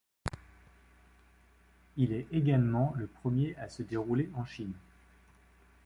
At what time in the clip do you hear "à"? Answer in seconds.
3.57-3.69